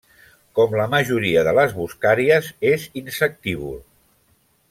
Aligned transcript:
Com 0.59 0.71
la 0.79 0.85
majoria 0.93 1.43
de 1.49 1.53
les 1.57 1.75
boscarles, 1.81 2.49
és 2.71 2.89
insectívor. 3.03 3.79